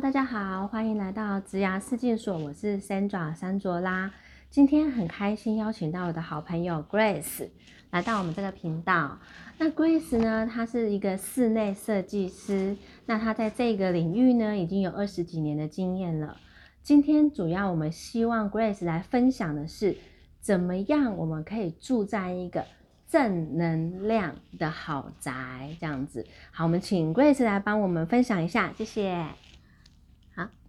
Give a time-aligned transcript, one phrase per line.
[0.00, 4.12] 大家好，欢迎来到植牙四镜所，我是 Sandra 山卓拉。
[4.48, 7.48] 今天很开心邀请到我的好朋友 Grace
[7.90, 9.18] 来到我们这个频道。
[9.58, 12.76] 那 Grace 呢，她是一个室内设计师，
[13.06, 16.36] 那她在这个领域呢已经有二十几年的经验了。
[16.84, 19.96] 今天主要我们希望 Grace 来分享的是，
[20.40, 22.64] 怎么样我们可以住在一个
[23.08, 26.24] 正能量的豪宅，这样子。
[26.52, 29.26] 好，我们请 Grace 来帮我们分享一下，谢谢。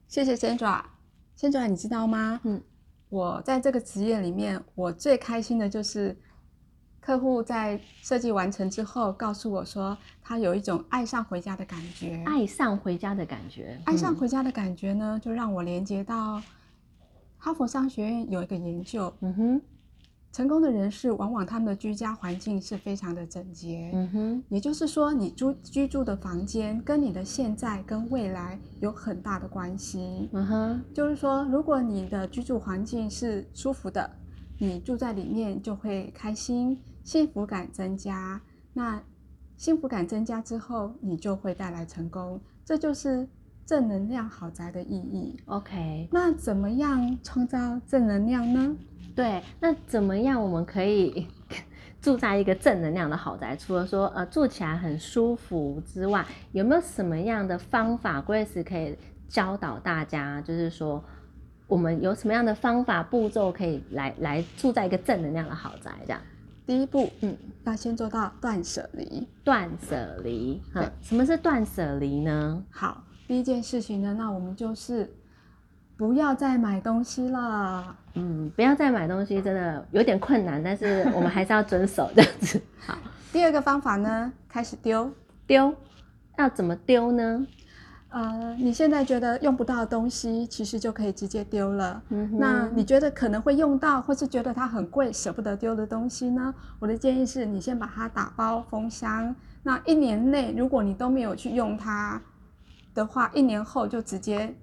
[0.10, 0.82] 谢谢 Sandra。
[1.38, 2.42] Sandra，你知道吗？
[2.43, 2.60] 嗯，
[3.10, 6.18] 我在这个职业里面，我最开心的就是
[7.00, 12.24] 客户在设计完成之后，告诉我说他有一种爱上回家的感觉。
[12.25, 16.42] 爱上回家的感觉，爱上回家的感觉呢，就让我连接到
[17.37, 19.62] 哈佛商学院有一个研究，嗯哼，
[20.32, 23.92] 成功的人士往往他们的居家环境是非常的整洁。
[23.93, 30.29] 嗯哼，也就是说，你住居住的房间跟你的现在跟未来有很大的关系。
[30.32, 34.09] 嗯哼，就是说，如果你的居住环境是舒服的，
[34.59, 38.39] 你住在里面就会开心，幸福感增加。
[38.72, 39.02] 那
[39.58, 42.39] 幸福感增加之后，你就会带来成功。
[42.64, 43.28] 这就是
[43.66, 45.36] 正能量豪宅的意义。
[45.45, 48.76] OK，那怎么样创造正能量呢？
[49.20, 51.28] 对，那怎么样我们可以
[52.02, 53.53] 住在一个正能量的豪宅？
[53.53, 60.39] 除了说呃住起来很舒服之外，有没有什么样的方法，Grace 可以教导大家？
[60.39, 61.03] 就是说，
[61.67, 65.92] 我们有什么样的方法步骤可以来来住在一个正能量的豪宅？
[66.06, 66.22] 这样，
[66.66, 69.28] 第一步，嗯，要先做到断舍离。
[69.44, 70.61] 断舍离。
[70.73, 72.64] 对嗯，什么是断舍离呢？
[72.72, 75.14] 好，第一件事情呢，那我们就是
[76.00, 77.94] 不要再买东西了。
[78.14, 82.61] 嗯，不要再买东西，真的有点困难，但是我们还是要遵守这样子。
[82.80, 82.97] 好，
[83.33, 85.11] 第二个方法呢，开始丢。
[85.45, 85.75] 丢
[86.38, 87.45] 要怎么丢呢？
[88.11, 92.02] 呃，你现在觉得用不到的东西，其实就可以直接丢了。
[92.08, 96.55] 嗯那你觉得可能会用到，或是觉得它很贵，舍不得丢的东西呢？
[96.80, 99.36] 我的建议是你先把它打包封箱。
[99.64, 102.21] 那一年内，如果你都没有去用它
[102.95, 104.55] 的话，一年后就直接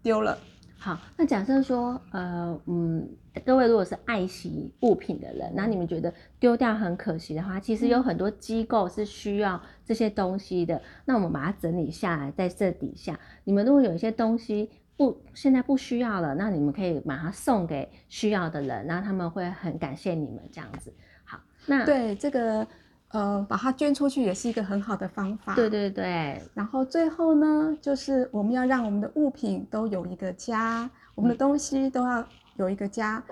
[0.00, 0.38] 丢了。
[0.78, 3.08] 好，那假设说，呃，嗯，
[3.44, 10.80] 各位如果是爱惜物品的人，那你们觉得丢掉很可惜的话，其实有很多机构是需要这些东西的。
[11.04, 20.92] 那我们把它整理下来，在这底下，你们如果有一些东西不现在不需要了，那你们可以把它送给需要的人，然后他们会很感谢你们这样子。
[21.24, 22.66] 好，那对这个，
[23.08, 25.54] 呃，把它捐出去也是一个很好的方法。
[25.54, 33.22] 对对对，然后最后呢，就是我们要让我们的物品都有一个家，我们的东西都要有一个家，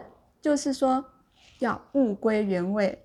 [0.41, 1.05] 就是说
[1.59, 2.99] 要物归原位。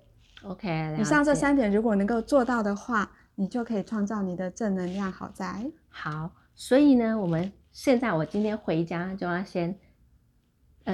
[0.44, 5.66] OK，以上这三点如果能够做到的话，你就可以创造你的正能量好宅。
[5.88, 9.76] 好，所以呢，我们现在我今天回家就要先，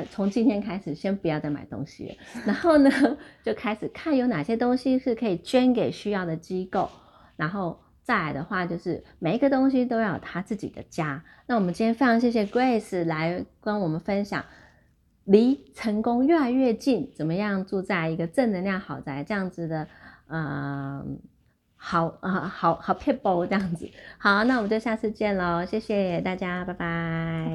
[0.04, 2.14] 从今天开始先不要再买东西了，
[2.46, 2.90] 然后呢，
[3.42, 6.90] 就开始看有哪些东西是可以捐给需要的机构，
[7.36, 11.24] 然后再来的话就是每一个东西都要有他自己的家。
[11.46, 14.44] 那我们今天非常谢谢 Grace 来跟我们分享。
[15.28, 19.88] 离成功越来越近，怎么样住在一个正能量豪宅这样子的，
[20.28, 21.04] 呃，
[21.74, 23.90] 好啊、好好 people 这样子。
[24.18, 26.78] 好，那我们就下次见喽，谢谢大家，拜拜。
[26.78, 27.52] 拜拜。